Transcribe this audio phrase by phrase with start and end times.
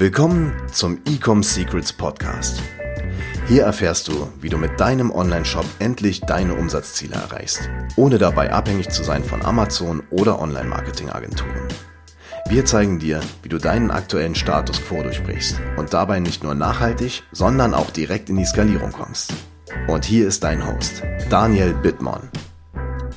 [0.00, 2.62] Willkommen zum Ecom Secrets Podcast.
[3.48, 8.90] Hier erfährst du, wie du mit deinem Online-Shop endlich deine Umsatzziele erreichst, ohne dabei abhängig
[8.90, 11.66] zu sein von Amazon oder Online-Marketing-Agenturen.
[12.48, 17.24] Wir zeigen dir, wie du deinen aktuellen Status quo durchbrichst und dabei nicht nur nachhaltig,
[17.32, 19.34] sondern auch direkt in die Skalierung kommst.
[19.88, 22.30] Und hier ist dein Host, Daniel Bittmann.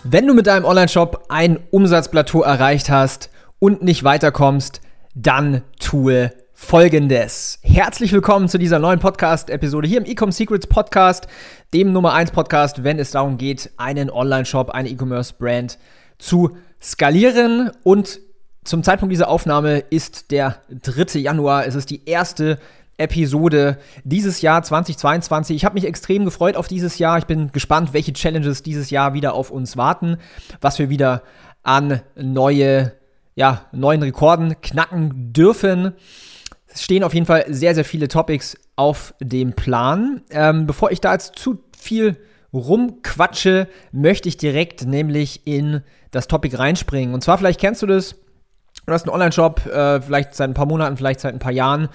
[0.03, 4.81] Wenn du mit deinem Online-Shop ein Umsatzplateau erreicht hast und nicht weiterkommst,
[5.13, 7.59] dann tue folgendes.
[7.63, 11.27] Herzlich willkommen zu dieser neuen Podcast-Episode hier im Ecom Secrets Podcast,
[11.73, 15.79] dem Nummer 1 Podcast, wenn es darum geht, einen Online-Shop, eine E-Commerce-Brand
[16.17, 17.71] zu skalieren.
[17.83, 18.21] Und
[18.63, 21.19] zum Zeitpunkt dieser Aufnahme ist der 3.
[21.19, 21.65] Januar.
[21.65, 22.57] Es ist die erste
[22.97, 25.55] Episode dieses Jahr 2022.
[25.55, 27.17] Ich habe mich extrem gefreut auf dieses Jahr.
[27.17, 30.17] Ich bin gespannt, welche Challenges dieses Jahr wieder auf uns warten,
[30.61, 31.23] was wir wieder
[31.63, 32.93] an neue,
[33.35, 35.95] ja, neuen Rekorden knacken dürfen.
[36.73, 40.21] Es stehen auf jeden Fall sehr, sehr viele Topics auf dem Plan.
[40.29, 42.17] Ähm, bevor ich da jetzt zu viel
[42.53, 47.13] rumquatsche, möchte ich direkt nämlich in das Topic reinspringen.
[47.13, 48.15] Und zwar, vielleicht kennst du das,
[48.85, 51.89] du hast einen Online-Shop, äh, vielleicht seit ein paar Monaten, vielleicht seit ein paar Jahren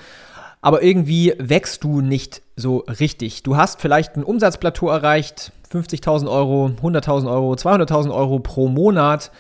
[0.67, 3.45] aber irgendwie wächst du nicht so richtig.
[3.45, 9.31] Du hast vielleicht ein Umsatzplateau erreicht, 50.000 Euro, 100.000 Euro, 200.000 Euro pro Monat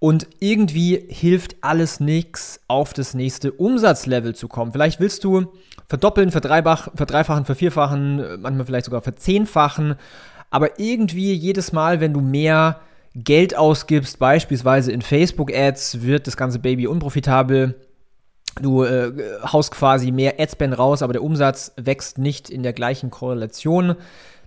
[0.00, 4.72] und irgendwie hilft alles nichts, auf das nächste Umsatzlevel zu kommen.
[4.72, 5.52] Vielleicht willst du
[5.86, 9.94] verdoppeln, verdreifachen, vervierfachen, manchmal vielleicht sogar verzehnfachen,
[10.50, 12.80] aber irgendwie jedes Mal, wenn du mehr
[13.14, 17.74] Geld ausgibst, beispielsweise in Facebook-Ads, wird das ganze Baby unprofitabel
[18.60, 23.10] Du äh, haust quasi mehr Adspend raus, aber der Umsatz wächst nicht in der gleichen
[23.10, 23.96] Korrelation.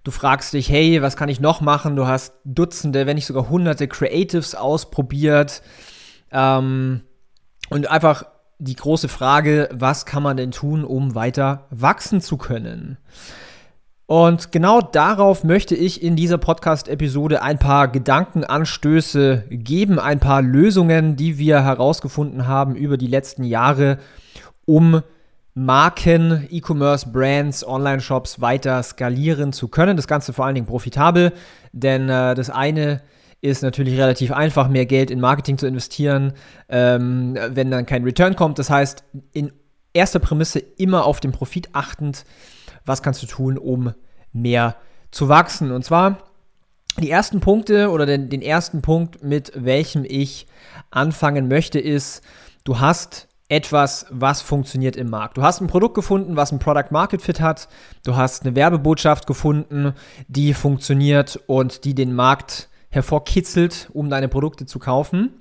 [0.03, 1.95] Du fragst dich, hey, was kann ich noch machen?
[1.95, 5.61] Du hast Dutzende, wenn nicht sogar hunderte Creatives ausprobiert.
[6.31, 7.01] Ähm,
[7.69, 8.25] und einfach
[8.59, 12.97] die große Frage, was kann man denn tun, um weiter wachsen zu können?
[14.05, 21.15] Und genau darauf möchte ich in dieser Podcast-Episode ein paar Gedankenanstöße geben, ein paar Lösungen,
[21.15, 23.99] die wir herausgefunden haben über die letzten Jahre,
[24.65, 25.01] um
[25.55, 29.95] Marken, E-Commerce, Brands, Online-Shops weiter skalieren zu können.
[29.95, 31.31] Das Ganze vor allen Dingen profitabel,
[31.71, 33.01] denn äh, das eine
[33.39, 36.33] ist natürlich relativ einfach, mehr Geld in Marketing zu investieren,
[36.69, 38.57] ähm, wenn dann kein Return kommt.
[38.57, 39.51] Das heißt, in
[39.93, 42.25] erster Prämisse immer auf den Profit achtend
[42.85, 43.93] was kannst du tun, um
[44.31, 44.75] mehr
[45.11, 45.71] zu wachsen.
[45.71, 46.17] Und zwar
[46.99, 50.47] die ersten Punkte oder den, den ersten Punkt, mit welchem ich
[50.91, 52.21] anfangen möchte, ist,
[52.63, 55.37] du hast etwas, was funktioniert im Markt.
[55.37, 57.67] Du hast ein Produkt gefunden, was ein Product Market Fit hat.
[58.03, 59.93] Du hast eine Werbebotschaft gefunden,
[60.27, 65.33] die funktioniert und die den Markt hervorkitzelt, um deine Produkte zu kaufen.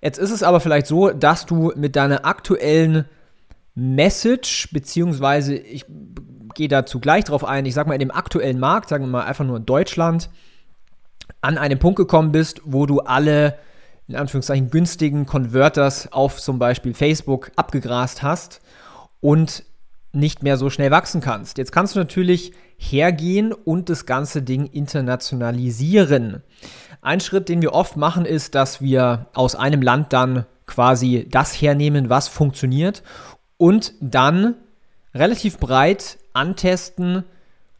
[0.00, 3.06] Jetzt ist es aber vielleicht so, dass du mit deiner aktuellen
[3.78, 5.86] Message, beziehungsweise ich
[6.54, 9.24] gehe dazu gleich drauf ein, ich sag mal, in dem aktuellen Markt, sagen wir mal
[9.24, 10.30] einfach nur in Deutschland,
[11.40, 13.56] an einen Punkt gekommen bist, wo du alle,
[14.08, 18.60] in Anführungszeichen, günstigen Converters auf zum Beispiel Facebook abgegrast hast
[19.20, 19.62] und
[20.12, 21.58] nicht mehr so schnell wachsen kannst.
[21.58, 26.42] Jetzt kannst du natürlich hergehen und das ganze Ding internationalisieren.
[27.00, 31.52] Ein Schritt, den wir oft machen, ist, dass wir aus einem Land dann quasi das
[31.54, 33.04] hernehmen, was funktioniert
[33.58, 34.54] und dann
[35.14, 37.24] relativ breit antesten,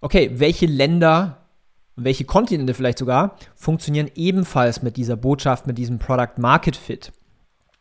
[0.00, 1.39] okay, welche Länder,
[1.97, 7.12] welche Kontinente vielleicht sogar, funktionieren ebenfalls mit dieser Botschaft, mit diesem Product Market Fit.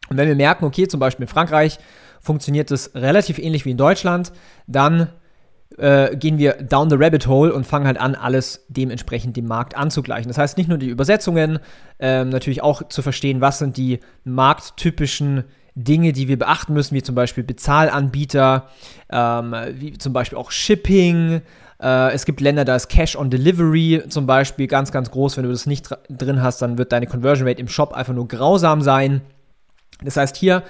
[0.10, 1.80] Und wenn wir merken, okay, zum Beispiel in Frankreich
[2.22, 4.32] funktioniert es relativ ähnlich wie in Deutschland,
[4.68, 5.10] dann
[5.78, 9.76] äh, gehen wir down the rabbit hole und fangen halt an, alles dementsprechend dem Markt
[9.76, 10.28] anzugleichen.
[10.28, 11.60] Das heißt nicht nur die Übersetzungen,
[12.00, 15.44] äh, natürlich auch zu verstehen, was sind die markttypischen
[15.78, 18.68] Dinge, die wir beachten müssen, wie zum Beispiel Bezahlanbieter,
[19.12, 21.42] ähm, wie zum Beispiel auch Shipping.
[21.80, 25.38] Äh, es gibt Länder, da ist Cash on Delivery zum Beispiel ganz, ganz groß.
[25.38, 28.28] Wenn du das nicht drin hast, dann wird deine Conversion Rate im Shop einfach nur
[28.28, 29.22] grausam sein.
[30.02, 30.64] Das heißt, hier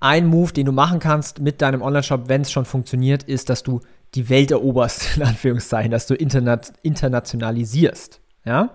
[0.00, 3.62] ein Move, den du machen kannst mit deinem Online-Shop, wenn es schon funktioniert, ist, dass
[3.62, 3.80] du
[4.14, 8.20] die Welt eroberst, in Anführungszeichen, dass du interna internationalisierst.
[8.44, 8.70] Ja.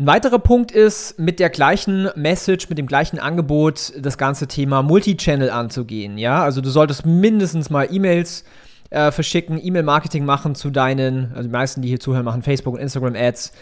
[0.00, 4.82] Ein weiterer Punkt ist, mit der gleichen Message, mit dem gleichen Angebot das ganze Thema
[4.82, 6.16] Multichannel anzugehen.
[6.16, 8.44] Ja, also du solltest mindestens mal E-Mails
[8.88, 12.80] äh, verschicken, E-Mail-Marketing machen zu deinen, also die meisten, die hier zuhören, machen Facebook und
[12.80, 13.52] Instagram Ads.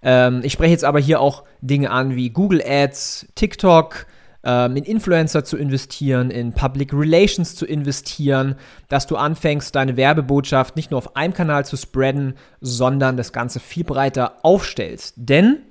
[0.00, 4.06] Ähm, ich spreche jetzt aber hier auch Dinge an wie Google Ads, TikTok,
[4.44, 8.54] ähm, in Influencer zu investieren, in Public Relations zu investieren,
[8.88, 13.58] dass du anfängst, deine Werbebotschaft nicht nur auf einem Kanal zu spreaden, sondern das Ganze
[13.58, 15.14] viel breiter aufstellst.
[15.16, 15.64] Denn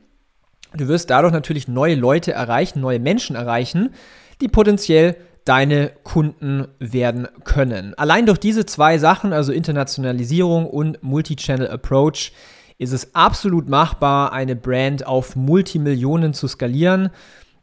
[0.75, 3.93] Du wirst dadurch natürlich neue Leute erreichen, neue Menschen erreichen,
[4.41, 5.15] die potenziell
[5.45, 7.93] deine Kunden werden können.
[7.95, 12.33] Allein durch diese zwei Sachen, also Internationalisierung und Multi-Channel Approach,
[12.77, 17.09] ist es absolut machbar, eine Brand auf Multimillionen zu skalieren.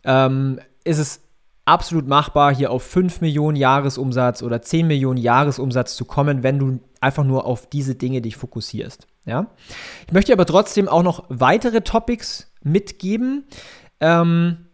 [0.02, 1.20] Ähm, ist es
[1.64, 6.80] absolut machbar, hier auf 5 Millionen Jahresumsatz oder 10 Millionen Jahresumsatz zu kommen, wenn du
[7.00, 9.06] einfach nur auf diese Dinge dich fokussierst.
[9.24, 9.46] Ja?
[10.06, 13.44] Ich möchte aber trotzdem auch noch weitere Topics mitgeben.
[14.00, 14.64] Ähm,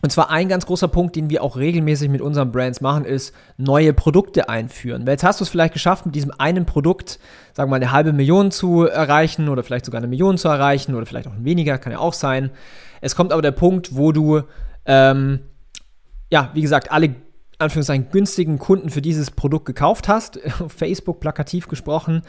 [0.00, 3.34] und zwar ein ganz großer Punkt, den wir auch regelmäßig mit unseren Brands machen, ist
[3.56, 5.04] neue Produkte einführen.
[5.06, 7.18] Weil jetzt hast du es vielleicht geschafft, mit diesem einen Produkt,
[7.52, 10.94] sagen wir mal, eine halbe Million zu erreichen oder vielleicht sogar eine Million zu erreichen
[10.94, 12.50] oder vielleicht auch weniger, kann ja auch sein.
[13.00, 14.42] Es kommt aber der Punkt, wo du,
[14.84, 15.40] ähm,
[16.30, 17.14] ja, wie gesagt, alle
[17.58, 22.22] Anführungszeichen günstigen Kunden für dieses Produkt gekauft hast, Facebook plakativ gesprochen,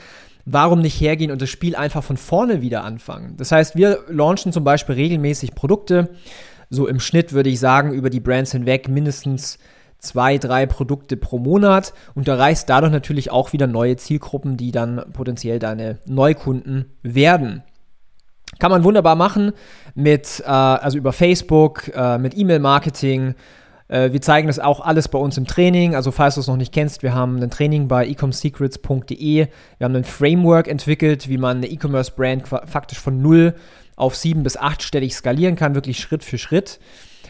[0.45, 3.35] warum nicht hergehen und das Spiel einfach von vorne wieder anfangen?
[3.37, 6.09] Das heißt, wir launchen zum Beispiel regelmäßig Produkte,
[6.69, 9.57] so im Schnitt würde ich sagen, über die Brands hinweg mindestens
[9.99, 15.03] zwei, drei Produkte pro Monat und erreichst dadurch natürlich auch wieder neue Zielgruppen, die dann
[15.13, 17.63] potenziell deine Neukunden werden.
[18.59, 19.51] Kann man wunderbar machen
[19.95, 23.35] mit, äh, also über Facebook, äh, mit E-Mail-Marketing.
[23.89, 25.95] Äh, wir zeigen das auch alles bei uns im Training.
[25.95, 29.47] Also falls du es noch nicht kennst, wir haben ein Training bei ecomsecrets.de.
[29.77, 33.55] Wir haben ein Framework entwickelt, wie man eine E-Commerce-Brand faktisch von null
[33.97, 36.79] auf sieben- bis achtstellig skalieren kann, wirklich Schritt für Schritt.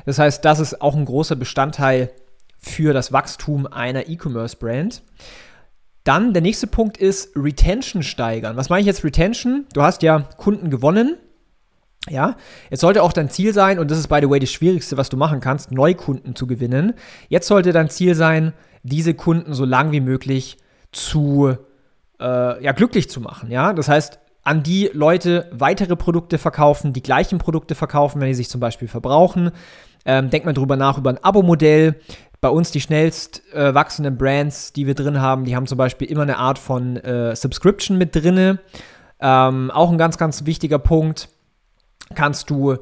[0.05, 2.11] Das heißt, das ist auch ein großer Bestandteil
[2.59, 5.01] für das Wachstum einer E-Commerce-Brand.
[6.03, 8.55] Dann der nächste Punkt ist Retention steigern.
[8.55, 9.65] Was meine ich jetzt Retention?
[9.73, 11.17] Du hast ja Kunden gewonnen.
[12.09, 12.35] Ja,
[12.69, 15.09] jetzt sollte auch dein Ziel sein, und das ist by the way das Schwierigste, was
[15.09, 16.93] du machen kannst, Neukunden zu gewinnen.
[17.27, 18.53] Jetzt sollte dein Ziel sein,
[18.83, 20.57] diese Kunden so lang wie möglich
[20.91, 21.55] zu
[22.19, 23.51] äh, ja, glücklich zu machen.
[23.51, 28.33] Ja, das heißt, an die Leute weitere Produkte verkaufen, die gleichen Produkte verkaufen, wenn die
[28.33, 29.51] sich zum Beispiel verbrauchen.
[30.05, 31.95] Ähm, denkt mal drüber nach über ein Abo-Modell.
[32.41, 36.09] Bei uns die schnellst äh, wachsenden Brands, die wir drin haben, die haben zum Beispiel
[36.09, 38.59] immer eine Art von äh, Subscription mit drin.
[39.19, 41.27] Ähm, auch ein ganz, ganz wichtiger Punkt.
[42.15, 42.77] Kannst du,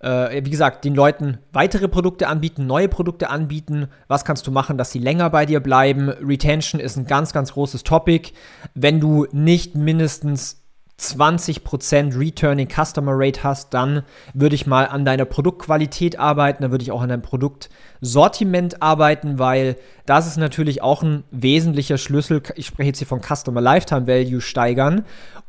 [0.00, 3.88] äh, wie gesagt, den Leuten weitere Produkte anbieten, neue Produkte anbieten.
[4.08, 6.08] Was kannst du machen, dass sie länger bei dir bleiben?
[6.08, 8.32] Retention ist ein ganz, ganz großes Topic.
[8.74, 10.64] Wenn du nicht mindestens
[10.98, 16.84] 20% Returning Customer Rate hast, dann würde ich mal an deiner Produktqualität arbeiten, dann würde
[16.84, 19.76] ich auch an deinem Produktsortiment arbeiten, weil
[20.06, 22.42] das ist natürlich auch ein wesentlicher Schlüssel.
[22.54, 25.04] Ich spreche jetzt hier von Customer Lifetime Value steigern,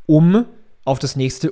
[0.07, 0.45] um
[0.83, 1.51] auf das nächste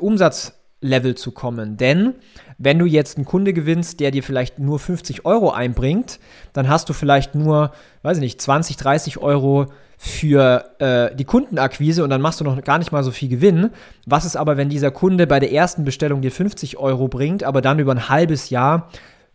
[0.84, 1.78] Umsatzlevel zu kommen.
[1.78, 2.16] Denn
[2.58, 6.20] wenn du jetzt einen Kunde gewinnst, der dir vielleicht nur 50 Euro einbringt,
[6.54, 7.72] dann hast du vielleicht nur,
[8.04, 12.62] weiß ich nicht, 20, 30 Euro für äh, die Kundenakquise und dann machst du noch
[12.64, 13.70] gar nicht mal so viel Gewinn.
[14.06, 17.62] Was ist aber, wenn dieser Kunde bei der ersten Bestellung dir 50 Euro bringt, aber
[17.62, 18.90] dann über ein halbes Jahr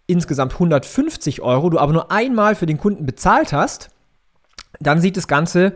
[0.07, 3.91] insgesamt 150 Euro, du aber nur einmal für den Kunden bezahlt hast,
[4.81, 5.75] dann sieht das Ganze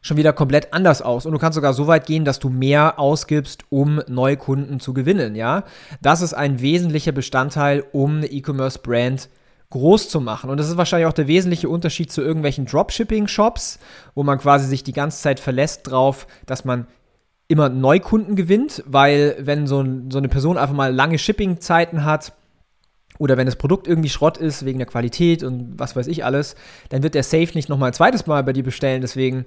[0.00, 1.26] schon wieder komplett anders aus.
[1.26, 4.94] Und du kannst sogar so weit gehen, dass du mehr ausgibst, um neue Kunden zu
[4.94, 5.64] gewinnen, ja.
[6.00, 9.28] Das ist ein wesentlicher Bestandteil, um eine E-Commerce-Brand
[9.70, 10.50] groß zu machen.
[10.50, 13.78] Und das ist wahrscheinlich auch der wesentliche Unterschied zu irgendwelchen Dropshipping-Shops,
[14.14, 16.86] wo man quasi sich die ganze Zeit verlässt drauf, dass man
[17.46, 22.32] immer Neukunden gewinnt, weil wenn so, ein, so eine Person einfach mal lange Shipping-Zeiten hat,
[23.18, 26.56] oder wenn das Produkt irgendwie Schrott ist, wegen der Qualität und was weiß ich alles,
[26.88, 29.02] dann wird der Safe nicht nochmal ein zweites Mal bei dir bestellen.
[29.02, 29.44] Deswegen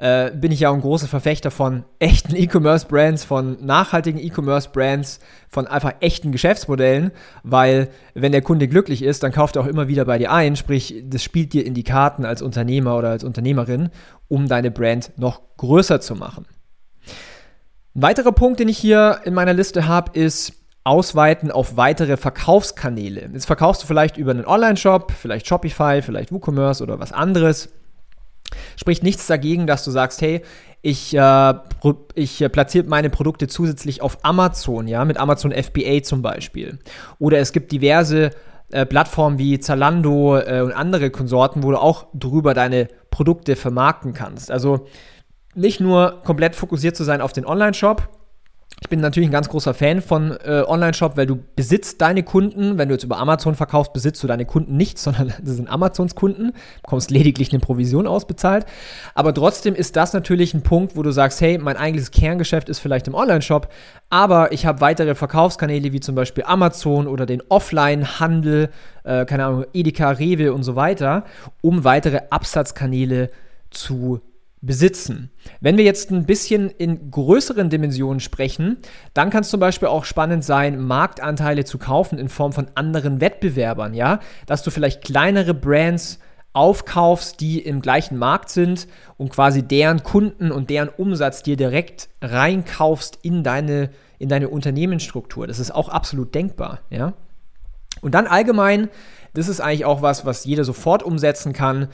[0.00, 5.66] äh, bin ich ja auch ein großer Verfechter von echten E-Commerce-Brands, von nachhaltigen E-Commerce-Brands, von
[5.66, 7.10] einfach echten Geschäftsmodellen,
[7.42, 10.56] weil wenn der Kunde glücklich ist, dann kauft er auch immer wieder bei dir ein,
[10.56, 13.90] sprich, das spielt dir in die Karten als Unternehmer oder als Unternehmerin,
[14.26, 16.46] um deine Brand noch größer zu machen.
[17.94, 23.28] Ein weiterer Punkt, den ich hier in meiner Liste habe, ist ausweiten auf weitere Verkaufskanäle.
[23.34, 27.68] Jetzt verkaufst du vielleicht über einen Online-Shop, vielleicht Shopify, vielleicht WooCommerce oder was anderes
[28.76, 30.42] Spricht nichts dagegen, dass du sagst, hey,
[30.82, 31.54] ich, äh,
[32.14, 36.78] ich äh, platziere meine Produkte zusätzlich auf Amazon, ja, mit Amazon FBA zum Beispiel.
[37.18, 38.30] Oder es gibt diverse
[38.70, 44.14] äh, Plattformen wie Zalando äh, und andere Konsorten, wo du auch drüber deine Produkte vermarkten
[44.14, 44.50] kannst.
[44.50, 44.86] Also
[45.54, 48.08] nicht nur komplett fokussiert zu sein auf den Online-Shop,
[48.82, 52.78] ich bin natürlich ein ganz großer Fan von äh, Online-Shop, weil du besitzt deine Kunden.
[52.78, 56.14] Wenn du jetzt über Amazon verkaufst, besitzt du deine Kunden nicht, sondern das sind Amazons
[56.14, 56.52] Kunden.
[56.82, 58.64] bekommst lediglich eine Provision ausbezahlt.
[59.14, 62.78] Aber trotzdem ist das natürlich ein Punkt, wo du sagst, hey, mein eigentliches Kerngeschäft ist
[62.78, 63.68] vielleicht im Online-Shop,
[64.08, 68.70] aber ich habe weitere Verkaufskanäle wie zum Beispiel Amazon oder den Offline-Handel,
[69.04, 71.24] äh, keine Ahnung, Edeka, Rewe und so weiter,
[71.60, 73.30] um weitere Absatzkanäle
[73.70, 74.20] zu
[74.62, 75.30] besitzen.
[75.60, 78.76] Wenn wir jetzt ein bisschen in größeren Dimensionen sprechen,
[79.14, 83.20] dann kann es zum Beispiel auch spannend sein, Marktanteile zu kaufen in Form von anderen
[83.20, 86.18] Wettbewerbern, ja, dass du vielleicht kleinere Brands
[86.52, 92.08] aufkaufst, die im gleichen Markt sind und quasi deren Kunden und deren Umsatz dir direkt
[92.20, 95.46] reinkaufst in deine, in deine Unternehmensstruktur.
[95.46, 97.14] Das ist auch absolut denkbar, ja.
[98.02, 98.88] Und dann allgemein,
[99.34, 101.88] das ist eigentlich auch was, was jeder sofort umsetzen kann.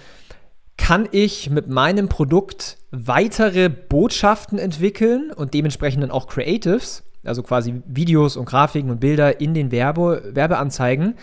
[0.76, 7.83] Kann ich mit meinem Produkt weitere Botschaften entwickeln und dementsprechend dann auch Creatives, also quasi
[7.87, 11.14] Videos und Grafiken und Bilder in den Werbe Werbeanzeigen?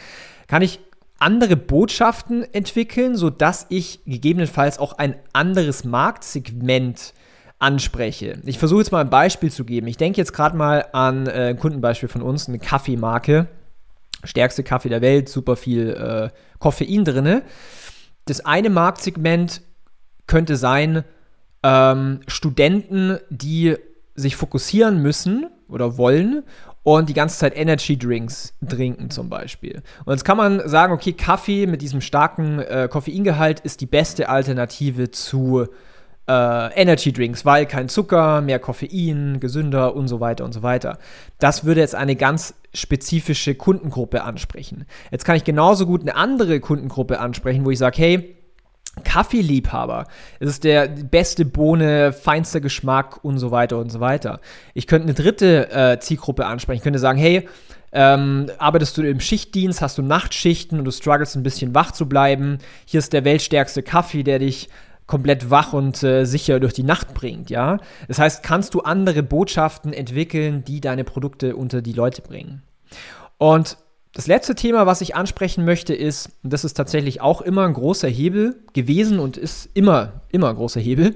[0.48, 0.80] Kann ich
[1.20, 7.14] andere Botschaften entwickeln, sodass ich gegebenenfalls auch ein anderes Marktsegment
[7.60, 8.40] anspreche.
[8.44, 9.88] Ich versuche jetzt mal ein Beispiel zu geben.
[9.88, 13.48] Ich denke jetzt gerade mal an äh, ein Kundenbeispiel von uns, eine Kaffeemarke.
[14.26, 16.30] Stärkste Kaffee der Welt, super viel äh,
[16.60, 17.42] Koffein drin.
[18.26, 19.62] Das eine Marktsegment
[20.28, 21.04] könnte sein,
[21.64, 23.76] ähm, Studenten, die
[24.16, 26.44] sich fokussieren müssen oder wollen
[26.84, 29.82] und die ganze Zeit Energy Drinks trinken zum Beispiel.
[30.06, 34.30] Und jetzt kann man sagen, okay, Kaffee mit diesem starken äh, Koffeingehalt ist die beste
[34.30, 35.68] Alternative zu
[36.28, 40.98] äh, Energy Drinks, weil kein Zucker, mehr Koffein, gesünder und so weiter und so weiter.
[41.40, 44.86] Das würde jetzt eine ganz spezifische Kundengruppe ansprechen.
[45.12, 48.36] Jetzt kann ich genauso gut eine andere Kundengruppe ansprechen, wo ich sage, hey,
[49.04, 50.06] Kaffeeliebhaber.
[50.40, 54.40] Es ist der beste Bohne, feinster Geschmack und so weiter und so weiter.
[54.76, 56.78] Ich könnte eine dritte äh, Zielgruppe ansprechen.
[56.78, 57.48] Ich könnte sagen, hey,
[57.92, 62.08] ähm, arbeitest du im Schichtdienst, hast du Nachtschichten und du struggles ein bisschen wach zu
[62.08, 62.60] bleiben.
[62.86, 64.70] Hier ist der weltstärkste Kaffee, der dich
[65.08, 67.78] komplett wach und äh, sicher durch die Nacht bringt, ja.
[68.08, 72.64] Das heißt, kannst du andere Botschaften entwickeln, die deine Produkte unter die Leute bringen.
[73.38, 73.78] Und
[74.14, 77.74] das letzte Thema, was ich ansprechen möchte, ist, und das ist tatsächlich auch immer ein
[77.74, 81.16] großer Hebel gewesen und ist immer, immer ein großer Hebel,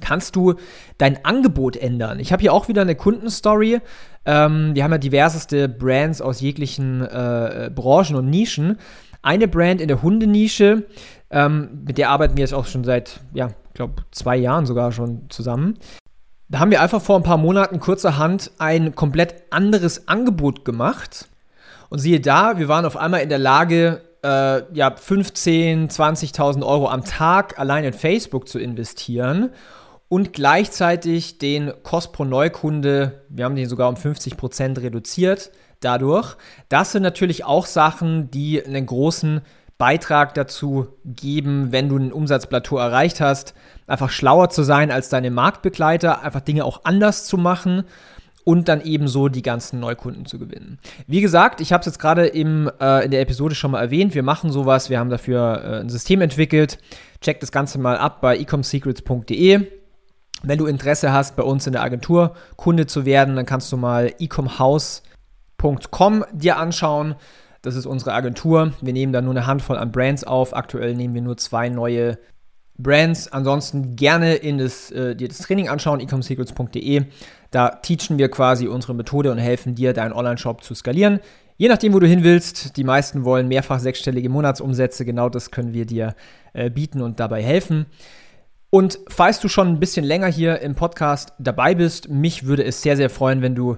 [0.00, 0.54] kannst du
[0.98, 2.18] dein Angebot ändern.
[2.18, 3.80] Ich habe hier auch wieder eine Kundenstory.
[4.24, 8.78] Ähm, wir haben ja diverseste Brands aus jeglichen äh, Branchen und Nischen.
[9.22, 10.86] Eine Brand in der Hundenische,
[11.30, 15.22] ähm, mit der arbeiten wir jetzt auch schon seit, ja, glaube, zwei Jahren sogar schon
[15.30, 15.78] zusammen.
[16.48, 21.28] Da haben wir einfach vor ein paar Monaten kurzerhand ein komplett anderes Angebot gemacht
[21.88, 26.88] und siehe da, wir waren auf einmal in der Lage, äh, ja, 15, 20.000 Euro
[26.88, 29.50] am Tag allein in Facebook zu investieren
[30.08, 36.36] und gleichzeitig den Kost pro Neukunde, wir haben den sogar um 50 Prozent reduziert dadurch.
[36.68, 39.40] Das sind natürlich auch Sachen, die einen großen
[39.80, 43.54] Beitrag dazu geben, wenn du ein Umsatzplateau erreicht hast,
[43.86, 47.84] einfach schlauer zu sein als deine Marktbegleiter, einfach Dinge auch anders zu machen
[48.44, 50.78] und dann ebenso die ganzen Neukunden zu gewinnen.
[51.06, 54.22] Wie gesagt, ich habe es jetzt gerade äh, in der Episode schon mal erwähnt, wir
[54.22, 56.76] machen sowas, wir haben dafür äh, ein System entwickelt.
[57.22, 59.66] Check das Ganze mal ab bei ecomsecrets.de.
[60.42, 63.78] Wenn du Interesse hast, bei uns in der Agentur Kunde zu werden, dann kannst du
[63.78, 67.14] mal ecomhouse.com dir anschauen.
[67.62, 68.72] Das ist unsere Agentur.
[68.80, 70.56] Wir nehmen da nur eine Handvoll an Brands auf.
[70.56, 72.18] Aktuell nehmen wir nur zwei neue
[72.78, 73.30] Brands.
[73.32, 77.04] Ansonsten gerne in das, äh, dir das Training anschauen, ecomsecrets.de.
[77.50, 81.20] Da teachen wir quasi unsere Methode und helfen dir, deinen Online-Shop zu skalieren.
[81.56, 82.78] Je nachdem, wo du hin willst.
[82.78, 85.04] Die meisten wollen mehrfach sechsstellige Monatsumsätze.
[85.04, 86.14] Genau das können wir dir
[86.54, 87.86] äh, bieten und dabei helfen.
[88.70, 92.80] Und falls du schon ein bisschen länger hier im Podcast dabei bist, mich würde es
[92.82, 93.76] sehr, sehr freuen, wenn du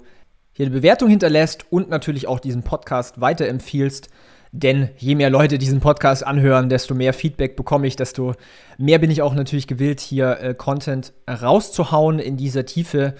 [0.52, 4.08] hier eine Bewertung hinterlässt und natürlich auch diesen Podcast weiterempfiehlst.
[4.54, 8.34] Denn je mehr Leute diesen Podcast anhören, desto mehr Feedback bekomme ich, desto
[8.76, 13.14] mehr bin ich auch natürlich gewillt, hier äh, Content rauszuhauen in dieser Tiefe.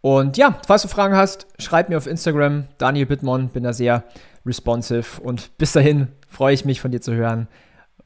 [0.00, 4.04] Und ja, falls du Fragen hast, schreib mir auf Instagram, Daniel Bittmann, bin da sehr
[4.46, 5.20] responsive.
[5.20, 7.48] Und bis dahin freue ich mich von dir zu hören.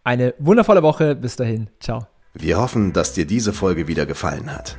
[0.02, 1.14] Eine wundervolle Woche.
[1.14, 1.68] Bis dahin.
[1.80, 2.06] Ciao.
[2.32, 4.78] Wir hoffen, dass dir diese Folge wieder gefallen hat.